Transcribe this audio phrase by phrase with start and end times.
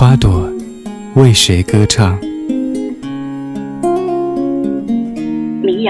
[0.00, 0.50] 花朵
[1.14, 2.18] 为谁歌唱？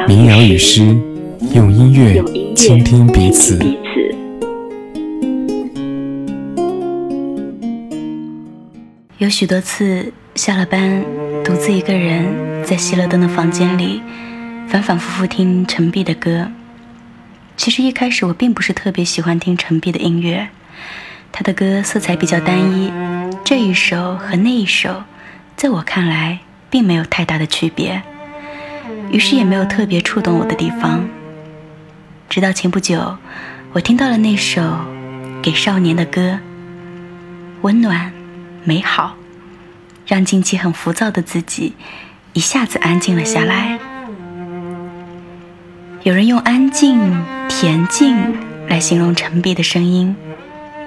[0.08, 0.98] 民谣与诗，
[1.54, 2.20] 用音乐
[2.56, 3.56] 倾听彼此。
[9.18, 11.04] 有许多次下了班，
[11.44, 12.26] 独自一个人
[12.64, 14.02] 在熄了灯的房间里，
[14.66, 16.50] 反反复复听陈碧的歌。
[17.56, 20.48] 其实一开始我并不是特别喜欢听陈碧的音乐，
[21.30, 22.90] 他的歌色彩比较单一，
[23.44, 25.02] 这一首和那一首，
[25.56, 26.38] 在我看来
[26.70, 28.02] 并没有太大的区别，
[29.10, 31.08] 于是也没有特别触动我的地方。
[32.28, 33.16] 直到前不久，
[33.72, 34.62] 我听到了那首
[35.42, 36.20] 《给少年的歌》，
[37.62, 38.12] 温暖。
[38.62, 39.16] 美好，
[40.06, 41.72] 让近期很浮躁的自己
[42.34, 43.78] 一下子安静了下来。
[46.02, 47.00] 有人用安静、
[47.48, 48.36] 恬静
[48.68, 50.14] 来形容陈碧的声音，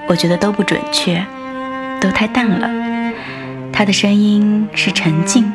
[0.08, 1.26] 我觉得都不准确，
[2.04, 3.14] 都太淡了。
[3.72, 5.54] 他的声音是沉静，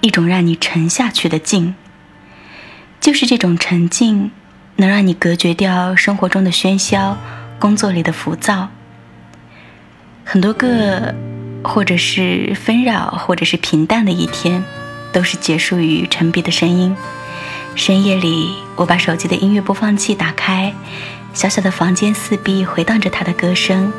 [0.00, 1.74] 一种让你沉下去的静。
[3.00, 4.30] 就是这种沉静，
[4.76, 7.18] 能让你隔绝掉生活中的喧嚣，
[7.58, 8.68] 工作里的浮躁。
[10.24, 11.12] 很多个，
[11.64, 14.62] 或者是纷扰，或者是平淡的一天，
[15.12, 16.96] 都是结束于陈碧的声音。
[17.74, 20.72] 深夜里，我把手机的音乐播放器打开，
[21.34, 23.92] 小小的房间四壁回荡着他的歌声。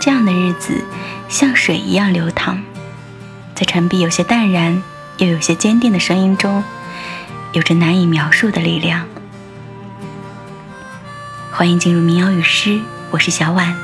[0.00, 0.82] 这样的日子，
[1.28, 2.62] 像水一样流淌，
[3.54, 4.82] 在陈碧有些淡然，
[5.18, 6.64] 又有些坚定的声音中，
[7.52, 9.06] 有着难以描述的力量。
[11.52, 13.76] 欢迎进入民谣与诗，我是小婉。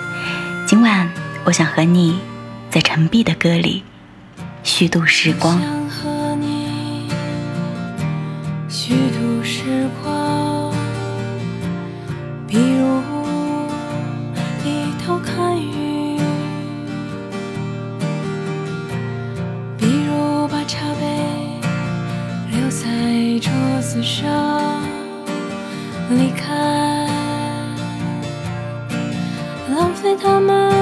[0.66, 1.12] 今晚，
[1.44, 2.18] 我想和你
[2.70, 3.84] 在陈碧的歌里
[4.62, 5.60] 虚度时光。
[30.16, 30.75] 他们。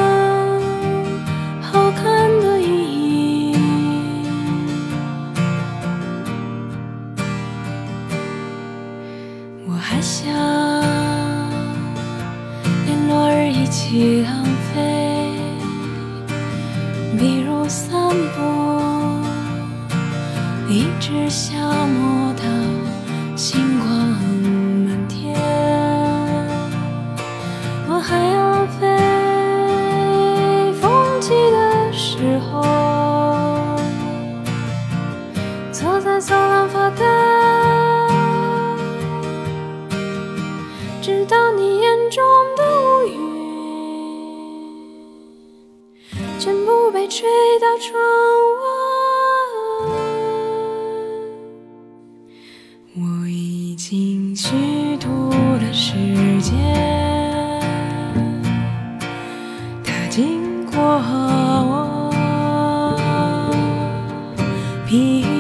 [64.95, 65.34] 经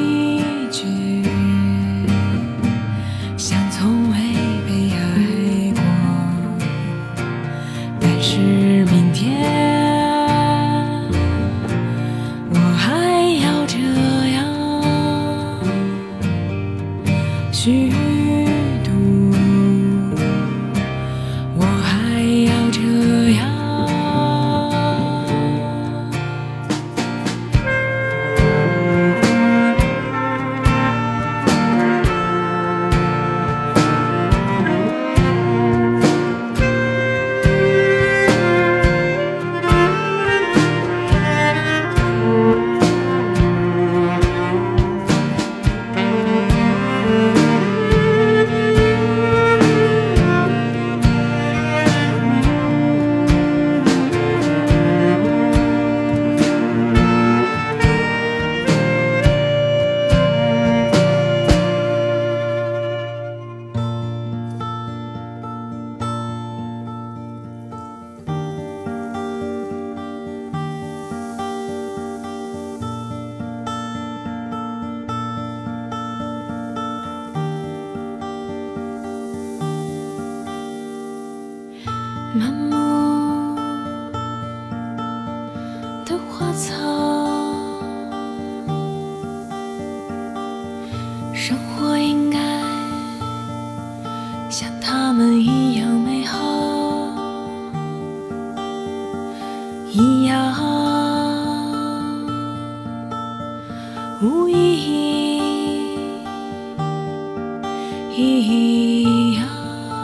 [108.54, 109.46] 过
[109.90, 109.94] 我。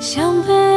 [0.00, 0.73] 像被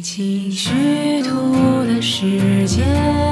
[0.00, 1.52] 一起虚度
[1.84, 3.29] 的时间。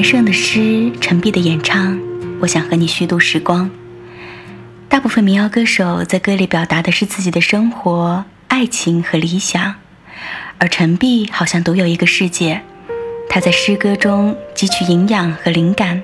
[0.00, 2.00] 元胜的诗，陈碧的演唱，
[2.40, 3.70] 我想和你虚度时光。
[4.88, 9.74] 大部分民谣歌手在歌里表达的是自己的生活、爱情和理想，
[10.56, 12.62] 而陈碧好像独有一个世界，
[13.28, 16.02] 他在诗歌中汲取营养和灵感。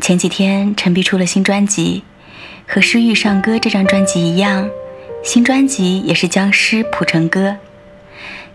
[0.00, 2.04] 前几天，陈碧出了新专辑，
[2.66, 4.66] 和《诗遇上歌》这张专辑一样，
[5.22, 7.58] 新专辑也是将诗谱成歌。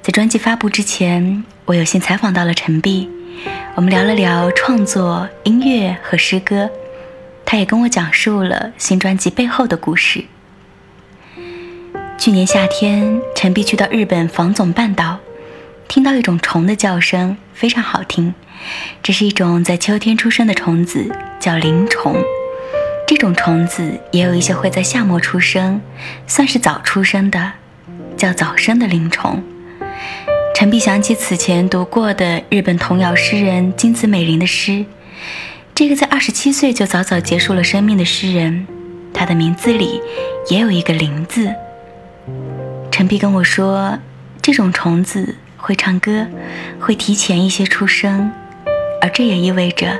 [0.02, 3.08] 在专辑发布之前，我有幸采访到了陈碧。
[3.74, 6.70] 我们聊了聊创作、音乐和诗歌，
[7.46, 10.26] 他也跟我讲述了新专辑背后的故事。
[12.18, 15.20] 去年夏天，陈碧去到日本房总半岛，
[15.88, 18.34] 听到一种虫的叫声，非常好听。
[19.02, 21.10] 这是一种在秋天出生的虫子，
[21.40, 22.22] 叫灵虫。
[23.08, 25.82] 这种虫子也有一些会在夏末出生，
[26.28, 27.54] 算是早出生的，
[28.18, 29.42] 叫早生的灵虫。
[30.54, 34.86] 陈碧想起此前读过的日本童谣诗人金子美玲的诗，
[35.74, 38.68] 这个在二十七岁就早早结束了生命的诗人，
[39.12, 40.00] 他的名字里
[40.50, 41.52] 也有一个“灵”字，
[42.92, 43.98] 陈碧跟我说，
[44.40, 46.28] 这种虫子会唱歌，
[46.80, 48.32] 会提前一些出生，
[49.02, 50.00] 而这也意味着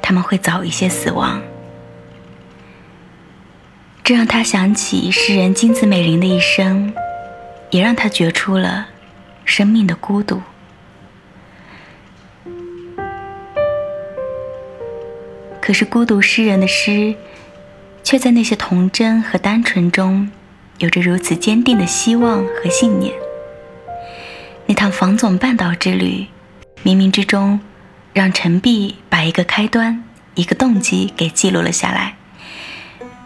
[0.00, 1.42] 他们会早一些死亡。
[4.04, 6.94] 这让他想起诗人金子美玲的一生，
[7.70, 8.86] 也让他觉出了
[9.46, 10.42] 生命的孤独。
[15.62, 17.14] 可是，孤独诗人的诗，
[18.04, 20.30] 却在那些童真和单纯中，
[20.78, 23.14] 有着如此坚定的希望和信念。
[24.66, 26.26] 那趟房总半岛之旅，
[26.84, 27.58] 冥冥之中，
[28.12, 32.14] 让陈碧把一个开端、一个动机给记录了下来。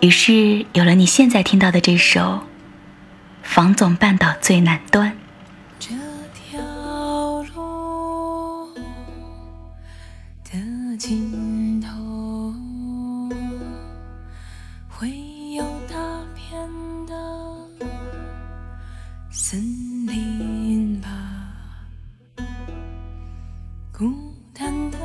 [0.01, 2.21] 于是有了你现在听到的这首
[3.43, 5.11] 《房总半岛最南端》。
[11.01, 11.89] 尽头
[14.87, 15.09] 会
[15.55, 15.97] 有大
[16.35, 16.69] 片
[17.07, 17.15] 的
[19.31, 19.59] 森
[20.07, 21.09] 林吧。
[23.97, 24.13] 孤
[24.53, 24.99] 单的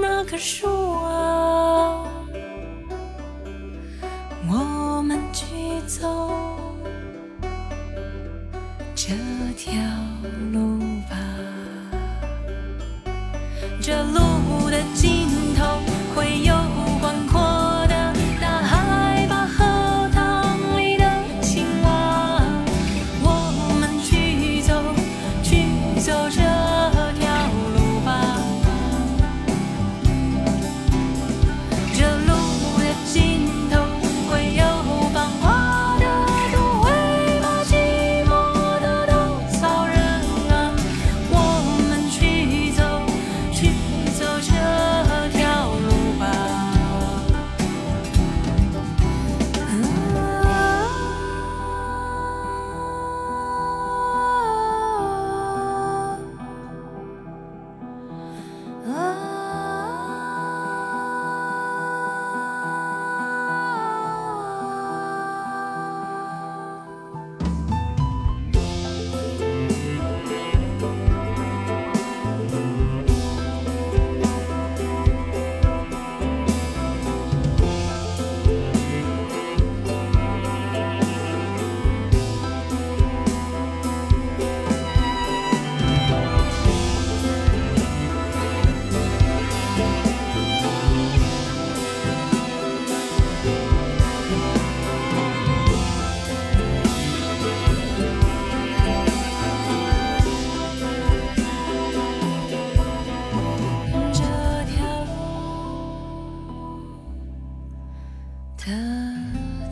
[0.00, 0.68] 那棵树
[1.02, 2.08] 啊
[4.48, 5.44] 我们去
[5.88, 6.30] 走
[8.94, 9.12] 这
[9.56, 9.72] 条
[13.86, 14.25] your Lord.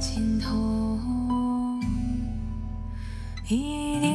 [0.04, 0.50] 尽头
[3.48, 4.13] 一定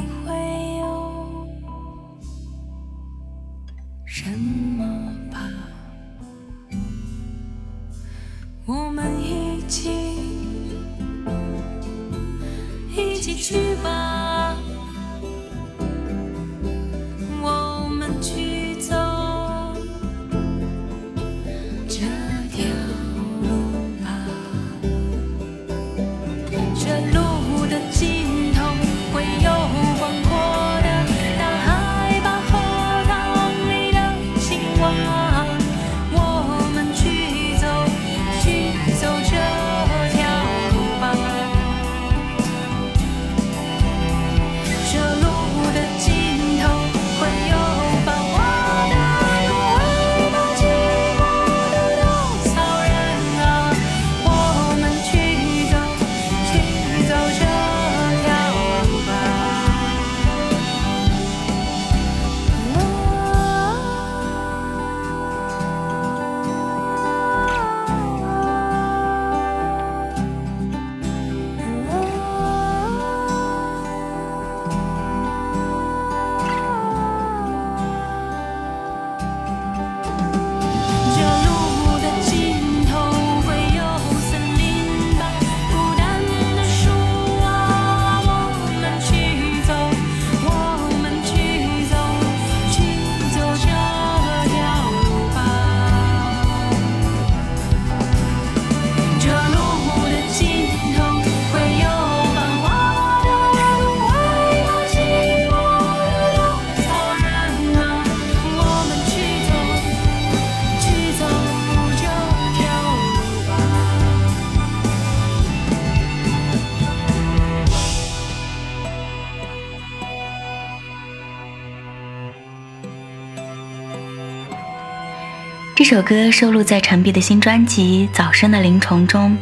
[125.89, 129.36] 这首歌收录在陈碧的新专辑《早生的灵虫》中。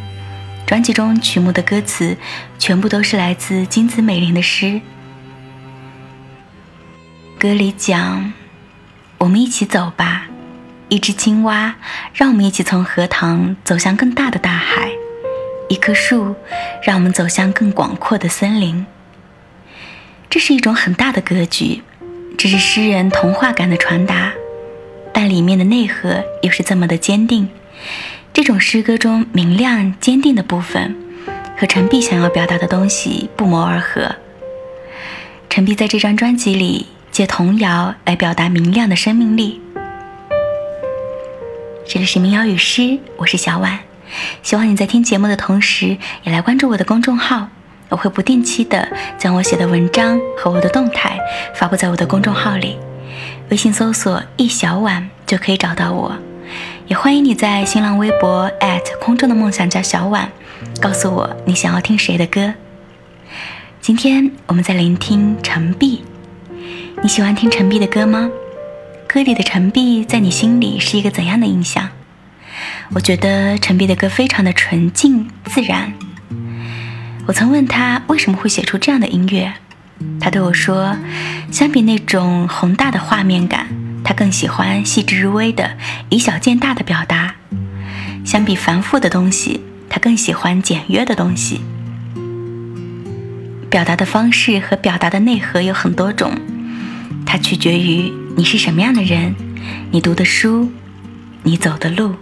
[0.65, 2.15] 专辑中曲目的歌词
[2.57, 4.79] 全部都是来自金子美玲的诗。
[7.37, 8.31] 歌里讲
[9.19, 10.27] ：“我们一起走吧，
[10.87, 11.75] 一只青蛙，
[12.13, 14.87] 让我们一起从荷塘走向更大的大海；
[15.67, 16.33] 一棵树，
[16.81, 18.85] 让我们走向更广阔的森林。”
[20.31, 21.83] 这是一种很大的格局，
[22.37, 24.31] 这是诗人童话感的传达，
[25.19, 27.49] 但里面的内核又是这么的坚定。
[28.31, 30.95] 这种诗歌中明亮坚定的部分，
[31.57, 34.15] 和陈碧想要表达的东西不谋而合。
[35.49, 39.59] 陈碧在这张专辑里借童谣来表达明亮的生命力。
[41.87, 43.79] 这里是民谣与诗，我是小婉，
[44.43, 47.49] 希望你在听节目的同时，也来关注我的公众号，
[47.89, 51.17] 我会不定期的将我写的文章和我的动态
[51.55, 52.77] 发布在我的公众号里，
[53.49, 56.15] 微信搜索“一小婉”就可以找到我。
[56.87, 58.49] 也欢迎你在新浪微博
[59.01, 60.29] 空中的梦想家小婉，
[60.81, 62.53] 告诉我你想要听谁的歌。
[63.81, 66.03] 今天我们在聆听陈碧，
[67.01, 68.29] 你喜欢听陈碧的歌吗？
[69.07, 71.89] 歌里的陈碧在你心里是一个怎样的印象？
[72.93, 75.93] 我觉得陈碧的歌非常的纯净自然。
[77.25, 79.53] 我曾问他为什么会写出这样的音乐，
[80.19, 80.95] 他对我说，
[81.51, 83.67] 相比那种宏大的画面感。
[84.03, 85.71] 他更喜欢细致入微的
[86.07, 87.35] 以小见大的表达，
[88.23, 91.59] 相比繁复的东西，他更喜欢简约的东西。
[93.69, 96.31] 表达的方式和表达的内核有很多种，
[97.25, 99.35] 它取决于你是什么样的人，
[99.91, 100.71] 你读的书，
[101.43, 102.15] 你走的路。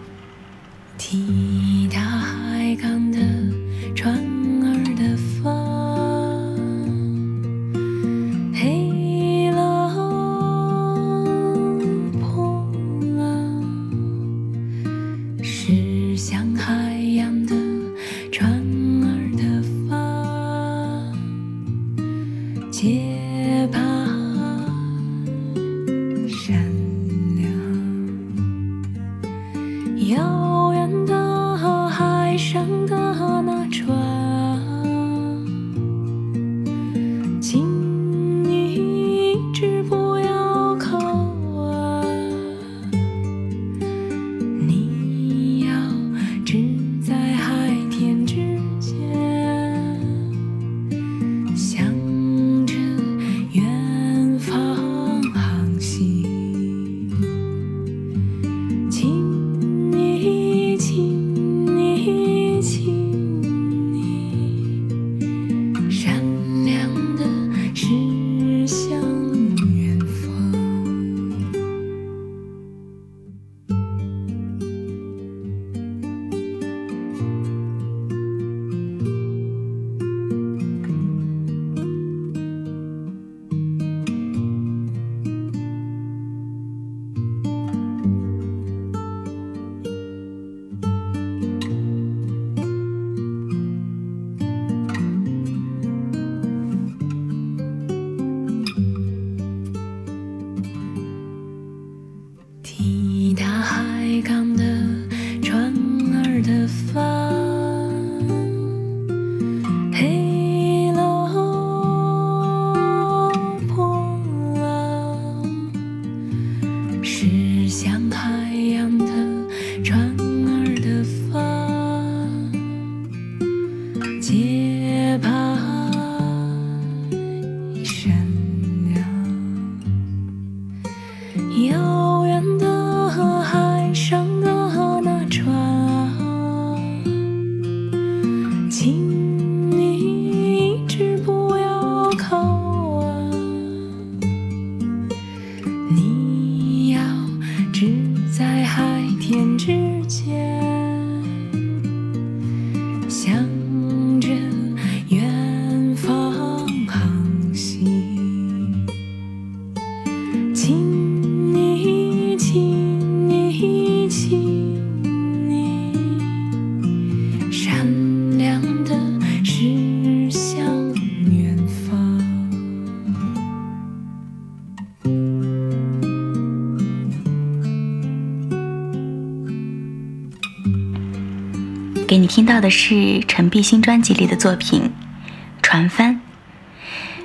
[182.55, 184.83] 到的是陈碧新专辑里的作品
[185.61, 186.13] 《船帆》。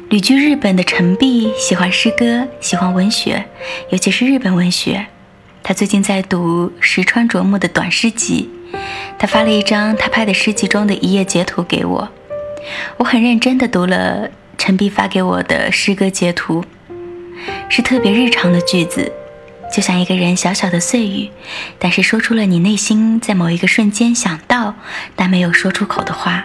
[0.09, 3.45] 旅居日本的陈碧喜欢诗歌，喜欢文学，
[3.91, 5.07] 尤其是日本文学。
[5.63, 8.51] 他最近在读石川啄木的短诗集，
[9.21, 12.09] 他发了一张他拍的诗集中的一页截图给我，
[12.97, 16.65] 我很认真地读了陈碧发给我的诗歌截图，
[17.69, 19.13] 是特别日常的句子，
[19.73, 21.31] 就像一个人小小的碎语，
[21.79, 24.75] 但是说出了你内心在某一个瞬间想到
[25.15, 26.45] 但没有说出口的话。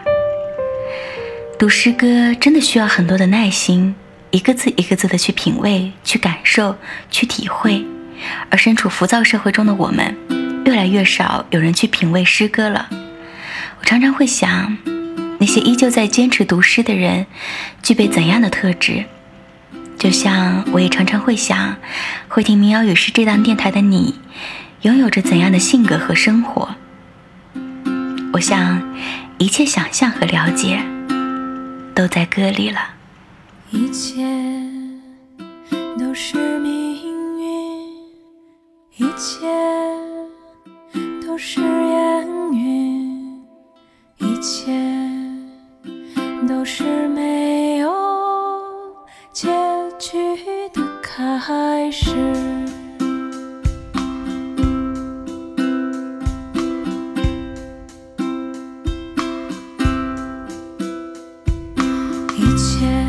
[1.57, 3.95] 读诗歌真的需要很多的耐心，
[4.29, 6.75] 一个字一个字的去品味、去感受、
[7.09, 7.83] 去体会。
[8.49, 10.15] 而身处浮躁社会中的我们，
[10.65, 12.89] 越来越少有人去品味诗歌了。
[13.79, 14.77] 我常常会想，
[15.39, 17.25] 那些依旧在坚持读诗的人，
[17.81, 19.05] 具备怎样的特质？
[19.97, 21.75] 就像我也常常会想，
[22.27, 24.15] 会听民谣与诗这档电台的你，
[24.81, 26.75] 拥有着怎样的性格和生活？
[28.33, 28.81] 我想，
[29.37, 30.79] 一切想象和了解，
[31.95, 32.79] 都在歌里了。
[33.71, 34.21] 一切
[35.97, 36.93] 都是命
[37.39, 37.87] 运，
[38.97, 39.47] 一切
[41.25, 43.41] 都是烟云，
[44.19, 44.71] 一切
[46.47, 47.89] 都是没有
[51.15, 52.11] 开始。
[62.35, 63.04] 一切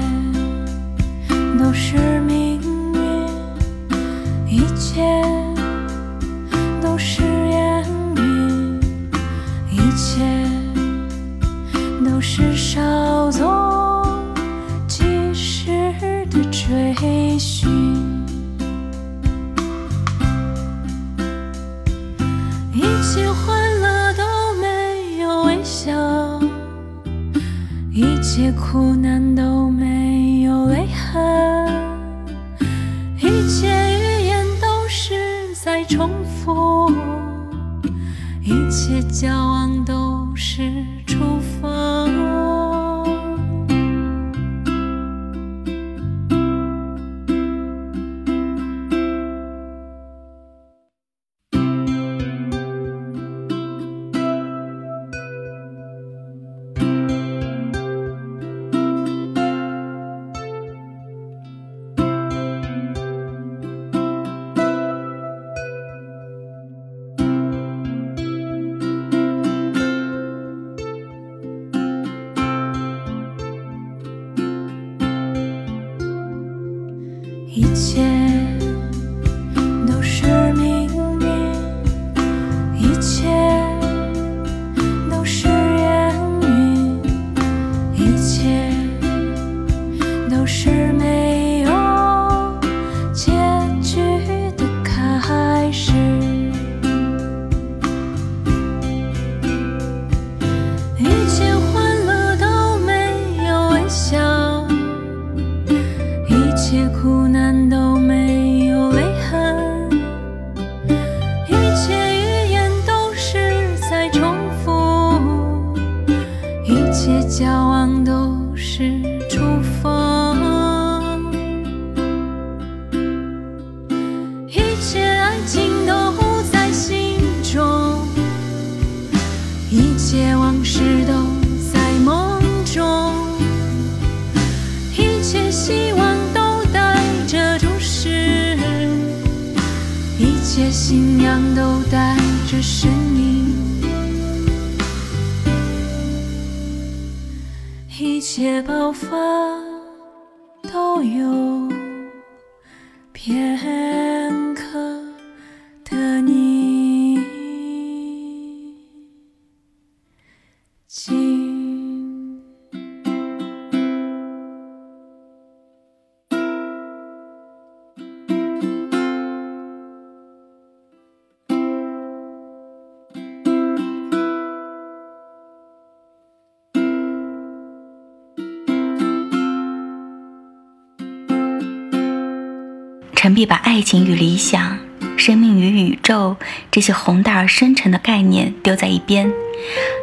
[183.27, 184.79] 陈碧把爱情与理想、
[185.17, 186.37] 生命与宇宙
[186.71, 189.29] 这些宏大而深沉的概念丢在一边，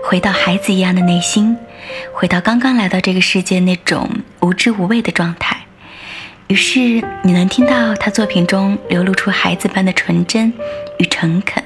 [0.03, 1.55] 回到孩子一样的内心，
[2.11, 4.09] 回到刚刚来到这个世界那种
[4.41, 5.61] 无知无畏的状态。
[6.47, 10.51] 于是你能听到他作品中流露出孩子般的纯真
[10.99, 11.63] 与诚恳。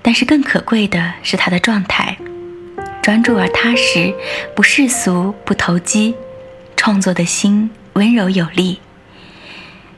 [0.00, 2.16] 但是更可贵的是他的状态，
[3.02, 4.14] 专注而踏实，
[4.56, 6.14] 不世俗，不投机，
[6.78, 8.80] 创作的心温柔有力。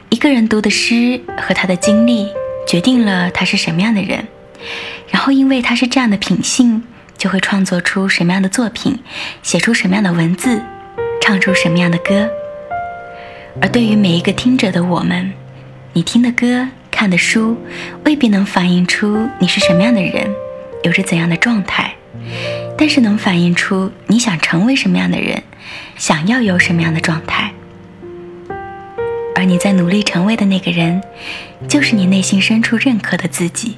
[0.09, 2.29] 一个人读的诗和他的经历，
[2.67, 4.27] 决定了他是什么样的人，
[5.11, 6.85] 然后因为他是这样的品性，
[7.19, 8.99] 就会创作出什么样的作品，
[9.43, 10.63] 写出什么样的文字，
[11.21, 12.29] 唱出什么样的歌。
[13.61, 15.33] 而对于每一个听者的我们，
[15.93, 17.57] 你听的歌、看的书，
[18.05, 20.33] 未必能反映出你是什么样的人，
[20.85, 21.95] 有着怎样的状态，
[22.79, 25.43] 但是能反映出你想成为什么样的人，
[25.97, 27.53] 想要有什么样的状态。
[29.37, 30.99] 而你在努力成为的那个人，
[31.69, 33.77] 就是你内心深处认可的自己。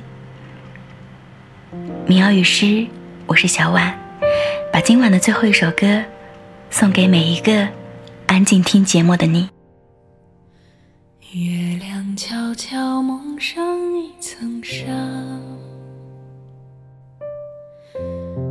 [2.07, 2.87] 民谣与诗，
[3.27, 3.93] 我是小婉，
[4.73, 6.01] 把今晚的最后一首歌
[6.71, 7.67] 送给每一个
[8.29, 9.49] 安静听节目的你。
[11.33, 13.61] 月亮悄悄蒙上
[13.97, 14.87] 一层纱，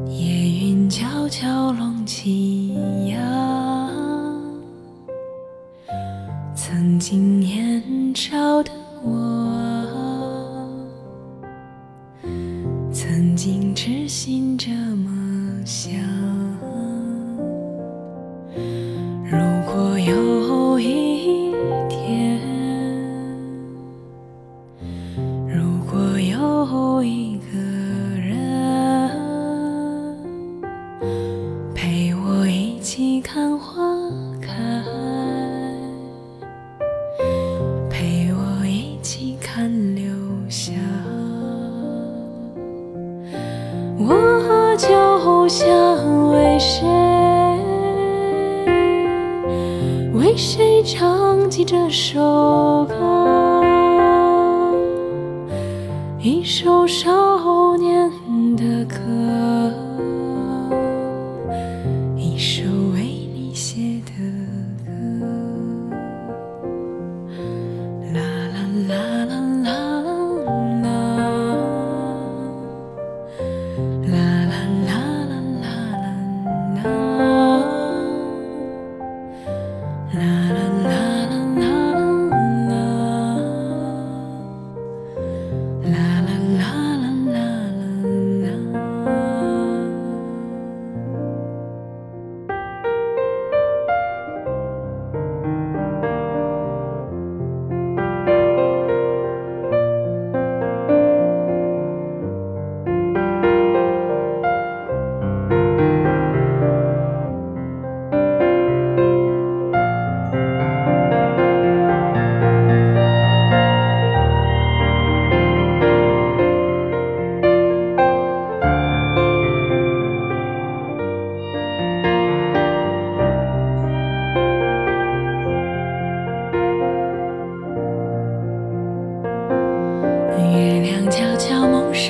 [0.09, 2.75] 夜云悄悄拢起
[3.09, 3.86] 腰。
[6.69, 7.81] 曾经年
[8.13, 8.69] 少的
[9.01, 9.09] 我，
[12.91, 15.09] 曾经痴心这么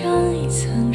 [0.01, 0.86] 上一层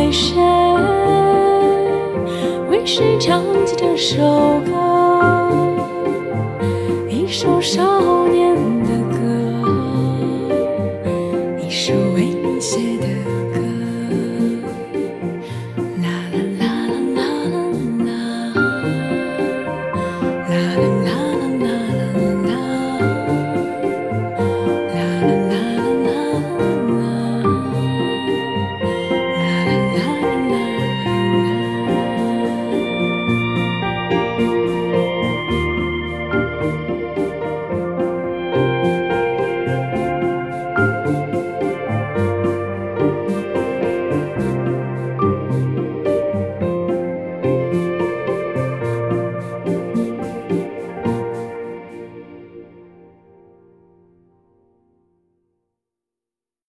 [0.00, 0.40] 为谁，
[2.70, 4.16] 为谁唱起这首
[4.64, 4.72] 歌，
[7.06, 8.49] 一首少年。